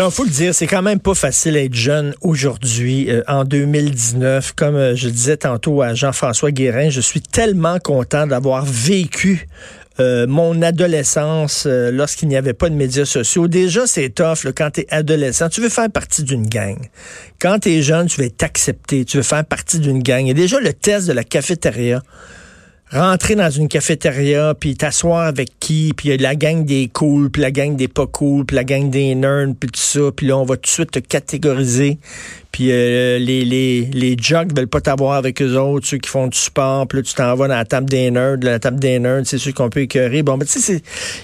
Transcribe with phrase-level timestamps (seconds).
[0.00, 4.52] Alors, faut le dire, c'est quand même pas facile d'être jeune aujourd'hui, euh, en 2019.
[4.52, 9.46] Comme euh, je disais tantôt à Jean-François Guérin, je suis tellement content d'avoir vécu
[9.98, 13.46] euh, mon adolescence lorsqu'il n'y avait pas de médias sociaux.
[13.46, 15.50] Déjà, c'est tough quand tu es adolescent.
[15.50, 16.78] Tu veux faire partie d'une gang.
[17.38, 19.04] Quand tu es jeune, tu veux t'accepter.
[19.04, 20.26] Tu veux faire partie d'une gang.
[20.28, 22.00] Et déjà, le test de la cafétéria
[22.92, 27.50] rentrer dans une cafétéria, puis t'asseoir avec qui, puis la gang des cool, puis la
[27.50, 30.44] gang des pas cool, puis la gang des nerds, puis tout ça, puis là, on
[30.44, 31.98] va tout de suite te catégoriser.
[32.50, 36.26] Puis euh, les, les, les jocks veulent pas t'avoir avec eux autres, ceux qui font
[36.26, 38.98] du sport, puis là, tu t'en vas dans la table des nerds, la table des
[38.98, 40.22] nerds, c'est ceux qu'on peut écœurer.
[40.22, 40.82] Bon, ben, tu sais,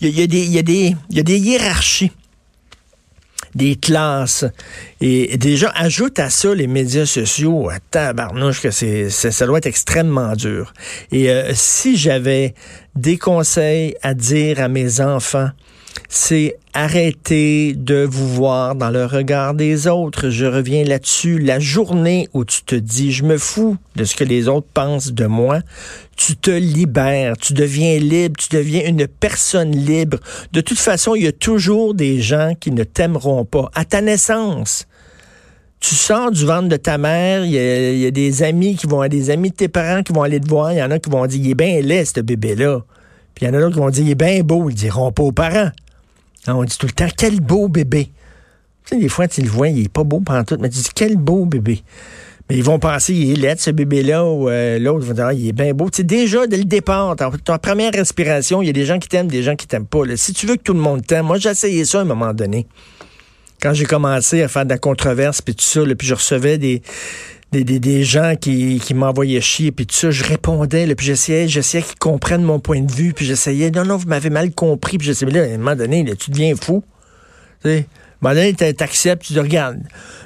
[0.00, 2.12] il y a des hiérarchies
[3.58, 4.46] des classes.
[5.00, 7.68] Et déjà, ajoute à ça les médias sociaux.
[7.90, 10.72] Tabarnouche que c'est, ça doit être extrêmement dur.
[11.12, 12.54] Et euh, si j'avais
[12.94, 15.50] des conseils à dire à mes enfants,
[16.08, 20.30] c'est arrêter de vous voir dans le regard des autres.
[20.30, 21.38] Je reviens là-dessus.
[21.38, 25.12] La journée où tu te dis, je me fous de ce que les autres pensent
[25.12, 25.60] de moi,
[26.16, 30.18] tu te libères, tu deviens libre, tu deviens une personne libre.
[30.52, 33.70] De toute façon, il y a toujours des gens qui ne t'aimeront pas.
[33.74, 34.86] À ta naissance,
[35.80, 39.30] tu sors du ventre de ta mère, il y, a, des amis qui vont, des
[39.30, 41.24] amis de tes parents qui vont aller te voir, il y en a qui vont
[41.26, 42.80] dire, il est bien laid, ce bébé-là.
[43.38, 45.12] Puis il y en a d'autres qui vont dire, il est bien beau, ils diront
[45.12, 45.70] pas aux parents.
[46.48, 48.10] on dit tout le temps, quel beau bébé.
[48.84, 50.78] Tu sais, des fois, tu le vois, il est pas beau pendant tout, mais tu
[50.78, 51.84] dis, quel beau bébé.
[52.50, 55.34] Mais ils vont penser, il est laid, ce bébé-là, ou euh, l'autre va dire, ah,
[55.34, 55.88] il est bien beau.
[55.88, 59.06] Tu sais, déjà, dès le départ, ta, première respiration, il y a des gens qui
[59.06, 60.00] t'aiment, des gens qui t'aiment pas.
[60.16, 62.34] Si tu veux que tout le monde t'aime, moi, j'ai essayé ça à un moment
[62.34, 62.66] donné.
[63.62, 66.82] Quand j'ai commencé à faire de la controverse, puis tout ça, puis je recevais des,
[67.52, 71.82] des, des, gens qui, qui m'envoyaient chier, puis tout ça, je répondais, puis j'essayais, j'essayais
[71.82, 75.06] qu'ils comprennent mon point de vue, puis j'essayais, non, non, vous m'avez mal compris, puis
[75.06, 76.84] j'essayais, là, à un moment donné, là, tu deviens fou.
[77.64, 77.82] À un
[78.20, 79.80] moment donné, t'acceptes, tu te regardes.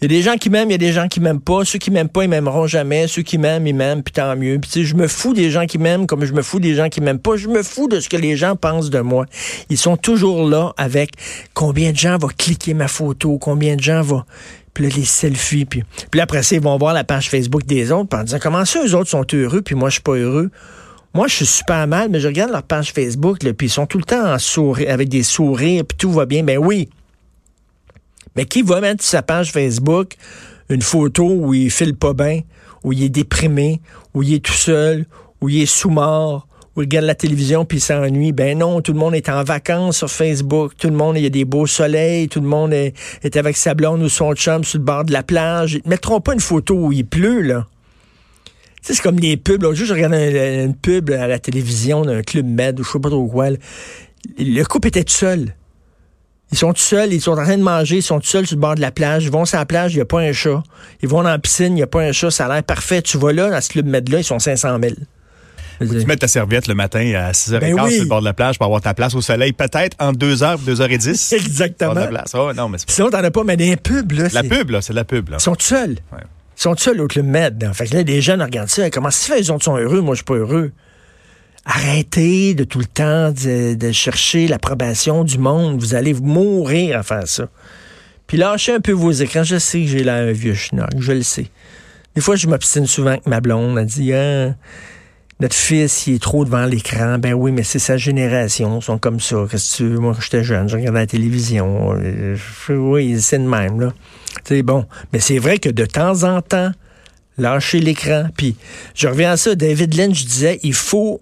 [0.00, 1.64] Il y a des gens qui m'aiment, il y a des gens qui m'aiment pas.
[1.64, 3.06] Ceux qui m'aiment pas, ils m'aimeront jamais.
[3.08, 4.58] Ceux qui m'aiment, ils m'aiment, puis tant mieux.
[4.58, 7.00] Puis je me fous des gens qui m'aiment comme je me fous des gens qui
[7.00, 7.36] m'aiment pas.
[7.36, 9.26] Je me fous de ce que les gens pensent de moi.
[9.68, 11.10] Ils sont toujours là avec
[11.52, 14.24] combien de gens vont cliquer ma photo, combien de gens vont
[14.74, 17.92] puis là, les selfies, puis, puis après ça, ils vont voir la page Facebook des
[17.92, 20.50] autres, en disant comment ça, eux autres sont heureux, puis moi, je suis pas heureux?
[21.14, 23.98] Moi, je suis super mal, mais je regarde leur page Facebook, puis ils sont tout
[23.98, 24.36] le temps
[24.88, 26.42] avec des sourires, puis tout va bien.
[26.42, 26.88] Ben oui,
[28.34, 30.16] mais qui va mettre sur sa page Facebook
[30.68, 32.40] une photo où il file pas bien,
[32.82, 33.80] où il est déprimé,
[34.12, 35.06] où il est tout seul,
[35.40, 38.32] où il est sous-mort, où il regarde la télévision puis il s'ennuie.
[38.32, 40.72] Ben non, tout le monde est en vacances sur Facebook.
[40.76, 42.28] Tout le monde, il y a des beaux soleils.
[42.28, 42.94] Tout le monde est,
[43.36, 45.74] avec sa blonde ou son chum sur le bord de la plage.
[45.74, 47.66] Ils mettront pas une photo où il pleut, là.
[48.82, 49.62] c'est comme les pubs.
[49.62, 52.98] L'autre jour, je regardais une, pub à la télévision d'un club med ou je sais
[52.98, 53.48] pas trop quoi.
[54.38, 55.54] Le couple était tout seul.
[56.52, 58.56] Ils sont tout seuls, ils sont en train de manger, ils sont tout seuls sur
[58.56, 59.24] le bord de la plage.
[59.24, 60.62] Ils vont sur la plage, il n'y a pas un chat.
[61.02, 62.30] Ils vont dans la piscine, il n'y a pas un chat.
[62.30, 63.02] Ça a l'air parfait.
[63.02, 64.94] Tu vas là, dans ce club med-là, ils sont 500 000.
[65.78, 68.58] Tu mets ta serviette le matin à 6h15 ben sur le bord de la plage
[68.58, 71.34] pour avoir ta place au soleil, peut-être en 2h, 2h10.
[71.34, 71.94] Exactement.
[71.94, 72.32] La place.
[72.34, 74.28] Oh, non, mais Sinon, t'en as pas, mais des pubs, là.
[74.32, 75.36] La pub, là, c'est la pub, là.
[75.38, 75.96] Ils sont seuls.
[76.56, 77.70] Ils sont seuls au Club Med.
[77.74, 78.88] Fait que là, des jeunes regardent ça.
[78.90, 80.72] Comment ça fait, les autres sont heureux, moi, je suis pas heureux.
[81.66, 85.80] Arrêtez de tout le temps de, chercher l'approbation du monde.
[85.80, 87.48] Vous allez mourir à faire ça.
[88.26, 89.44] Puis lâchez un peu vos écrans.
[89.44, 91.46] Je sais que j'ai là un vieux schnock, je le sais.
[92.14, 93.78] Des fois, je m'obstine souvent avec ma blonde.
[93.78, 94.54] Elle dit, ah,
[95.40, 97.18] notre fils, il est trop devant l'écran.
[97.18, 98.78] Ben oui, mais c'est sa génération.
[98.78, 99.46] Ils sont comme ça.
[99.50, 99.98] Qu'est-ce que tu veux?
[99.98, 101.94] Moi, quand j'étais jeune, je regardais la télévision.
[102.68, 103.92] Oui, c'est le même, là.
[104.44, 104.86] C'est bon.
[105.12, 106.70] Mais c'est vrai que de temps en temps,
[107.36, 108.28] lâcher l'écran.
[108.36, 108.56] Puis,
[108.94, 109.54] je reviens à ça.
[109.54, 111.20] David Lynch disait, il faut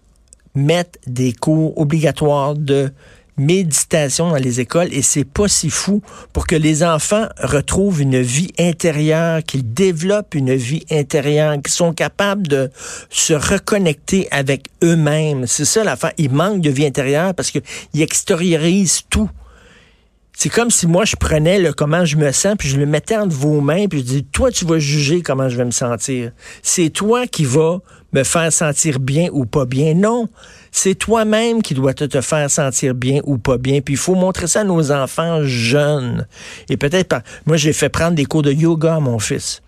[0.54, 2.92] mettre des cours obligatoires de
[3.36, 6.02] méditation dans les écoles et c'est pas si fou
[6.32, 11.92] pour que les enfants retrouvent une vie intérieure, qu'ils développent une vie intérieure, qu'ils sont
[11.92, 12.70] capables de
[13.10, 15.46] se reconnecter avec eux-mêmes.
[15.46, 16.10] C'est ça la fin.
[16.18, 17.62] Ils manquent de vie intérieure parce qu'ils
[18.02, 19.30] extériorisent tout.
[20.34, 23.16] C'est comme si moi, je prenais le comment je me sens, puis je le mettais
[23.16, 26.32] entre vos mains, puis je dis, toi, tu vas juger comment je vais me sentir.
[26.62, 27.80] C'est toi qui vas
[28.12, 29.94] me faire sentir bien ou pas bien.
[29.94, 30.28] Non,
[30.72, 33.82] c'est toi-même qui dois te, faire sentir bien ou pas bien.
[33.82, 36.26] Puis il faut montrer ça à nos enfants jeunes.
[36.70, 39.62] Et peut-être, moi, j'ai fait prendre des cours de yoga à mon fils.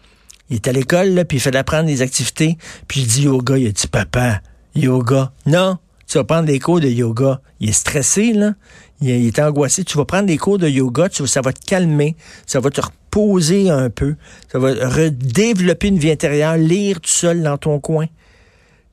[0.49, 2.57] Il est à l'école, là, puis il fait apprendre des activités.
[2.89, 4.41] Puis je dis yoga, il a dit, papa,
[4.75, 5.31] yoga.
[5.47, 7.41] Non, tu vas prendre des cours de yoga.
[7.61, 8.55] Il est stressé, là.
[9.03, 9.85] Il, est angoissé.
[9.85, 12.17] Tu vas prendre des cours de yoga, tu, ça va te calmer,
[12.47, 14.15] ça va te reposer un peu,
[14.51, 18.07] ça va redévelopper une vie intérieure, lire tout seul dans ton coin.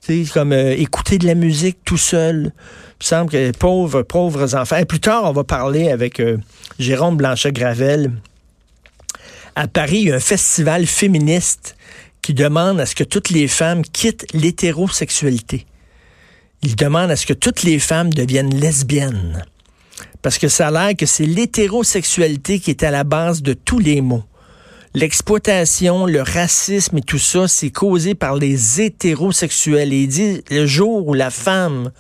[0.04, 2.52] Tu sais, comme euh, écouter de la musique tout seul.
[3.00, 4.78] Il semble que pauvres, pauvres enfants.
[4.78, 6.38] Et plus tard, on va parler avec euh,
[6.80, 8.12] Jérôme Blanchet-Gravel.
[9.56, 11.76] À Paris, il y a un festival féministe
[12.24, 15.68] qui demande à ce que toutes les femmes quittent l'hétérosexualité.
[16.64, 19.46] Il demande à ce que toutes les femmes deviennent lesbiennes.
[20.24, 23.80] Parce que ça a l'air que c'est l'hétérosexualité qui est à la base de tous
[23.80, 24.24] les maux.
[24.94, 29.94] L'exploitation, le racisme et tout ça, c'est causé par les hétérosexuels.
[29.94, 31.92] Et il dit, le jour où la femme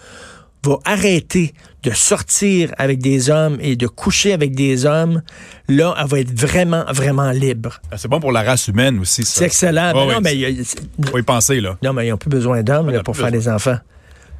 [0.66, 1.54] va arrêter
[1.84, 5.22] de sortir avec des hommes et de coucher avec des hommes,
[5.70, 7.82] là, elle va être vraiment, vraiment libre.
[7.92, 9.40] Ah, c'est bon pour la race humaine aussi, ça.
[9.40, 9.94] C'est excellent.
[9.94, 10.66] non, mais, il
[11.10, 11.78] faut y penser, là.
[11.82, 13.78] Non, mais ils n'ont plus besoin d'hommes pour faire des enfants.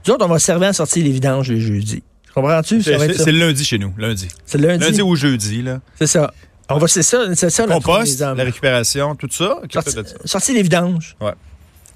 [0.06, 2.04] Nous autres, on va servir à sortir les vidanges le jeudi.
[2.34, 2.82] Comprends-tu?
[2.84, 2.98] C'est
[3.32, 4.28] le lundi chez nous, lundi.
[4.46, 4.84] C'est lundi.
[4.84, 5.80] Lundi ou jeudi, là.
[5.98, 6.34] C'est ça.
[6.76, 7.68] On va, c'est ça, c'est ça.
[7.68, 9.62] Compost, la récupération, tout ça.
[10.26, 11.16] sortir les vidanges.
[11.20, 11.34] Ouais.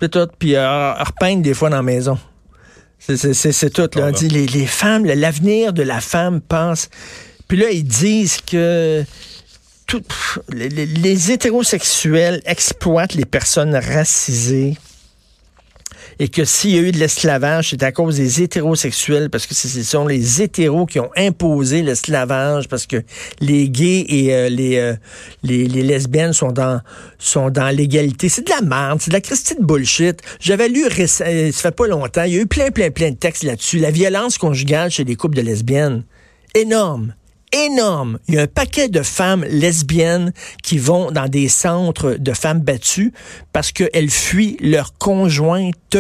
[0.02, 0.28] C'est tout.
[0.38, 2.18] Puis euh, repeindre des fois dans la maison.
[3.00, 3.90] C'est tout.
[4.00, 4.08] Là.
[4.08, 6.90] On dit les, les femmes, l'avenir de la femme pense.
[7.48, 9.04] Puis là, ils disent que
[9.86, 10.02] tout,
[10.50, 14.76] les, les hétérosexuels exploitent les personnes racisées
[16.20, 19.54] et que s'il y a eu de l'esclavage, c'est à cause des hétérosexuels, parce que
[19.54, 23.04] ce sont les hétéros qui ont imposé l'esclavage, parce que
[23.42, 24.96] les gays et euh, les, euh,
[25.44, 26.82] les, les, lesbiennes sont dans,
[27.20, 28.30] sont l'égalité.
[28.30, 30.22] C'est de la merde, c'est de la christine bullshit.
[30.40, 33.16] J'avais lu, euh, ça fait pas longtemps, il y a eu plein, plein, plein de
[33.16, 33.80] textes là-dessus.
[33.80, 36.04] La violence conjugale chez les couples de lesbiennes,
[36.54, 37.14] énorme
[37.56, 38.20] énorme.
[38.28, 42.60] Il y a un paquet de femmes lesbiennes qui vont dans des centres de femmes
[42.60, 43.14] battues
[43.54, 45.98] parce qu'elles fuient leur conjointe.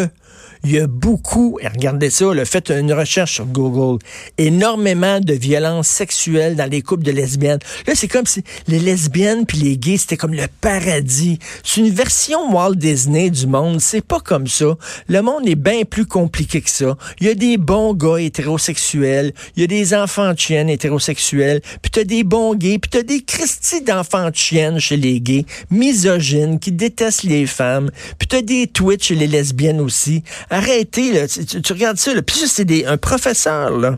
[0.67, 4.03] Il y a beaucoup, et regardez ça, le faites une recherche sur Google,
[4.39, 7.59] énormément de violences sexuelles dans les couples de lesbiennes.
[7.85, 11.37] Là, c'est comme si les lesbiennes puis les gays, c'était comme le paradis.
[11.63, 13.79] C'est une version Walt Disney du monde.
[13.79, 14.75] C'est pas comme ça.
[15.07, 16.97] Le monde est bien plus compliqué que ça.
[17.21, 21.61] Il y a des bons gars hétérosexuels, il y a des enfants de chiennes hétérosexuels,
[21.83, 25.45] puis t'as des bons gays, puis t'as des Christy d'enfants de chiennes chez les gays,
[25.69, 30.23] misogynes, qui détestent les femmes, puis t'as des Twitch chez les lesbiennes aussi
[30.55, 32.21] arrêtez, là, tu, regardes ça, là.
[32.21, 33.97] puis c'est un professeur, là,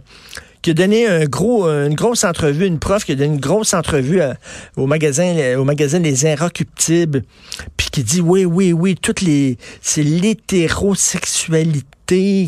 [0.62, 3.74] qui a donné un gros, une grosse entrevue, une prof qui a donné une grosse
[3.74, 4.22] entrevue
[4.76, 7.24] au magasin, au magazine Les Inrecuptibles,
[7.78, 11.86] puis qui dit oui, oui, oui, toutes les, c'est l'hétérosexualité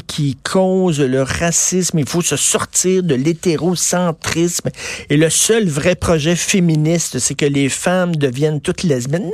[0.08, 2.00] qui cause le racisme.
[2.00, 4.70] Il faut se sortir de l'hétérocentrisme.
[5.10, 9.32] Et le seul vrai projet féministe, c'est que les femmes deviennent toutes lesbiennes.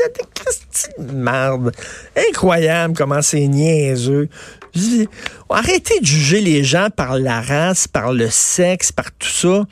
[1.14, 1.72] Merde.
[2.30, 4.30] Incroyable comment c'est niaiseux.
[5.50, 9.66] Arrêtez de juger les gens par la race, par le sexe, par tout ça.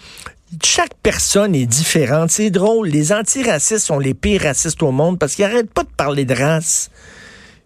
[0.64, 2.30] Chaque personne est différente.
[2.30, 2.88] C'est drôle.
[2.88, 6.34] Les antiracistes sont les pires racistes au monde parce qu'ils n'arrêtent pas de parler de
[6.34, 6.90] race.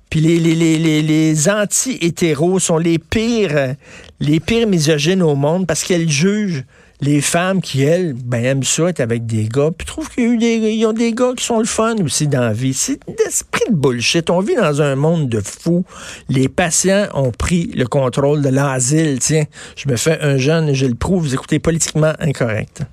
[0.09, 3.75] Puis les, anti-hétéros sont les pires,
[4.19, 6.63] les pires misogynes au monde parce qu'elles jugent
[7.01, 10.55] les femmes qui, elles, ben, aiment ça être avec des gars, puis trouvent qu'il y
[10.55, 12.73] a des, ont des gars qui sont le fun aussi dans la vie.
[12.73, 14.29] C'est l'esprit de bullshit.
[14.29, 15.85] On vit dans un monde de fous.
[16.29, 19.19] Les patients ont pris le contrôle de l'asile.
[19.19, 19.45] Tiens,
[19.75, 21.23] je me fais un jeune et je le prouve.
[21.23, 22.83] Vous écoutez politiquement incorrect.